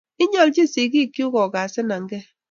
Inyaljin 0.23 0.69
sigik 0.73 1.09
chug 1.15 1.31
ko 1.35 1.43
kasenangei 1.53 2.23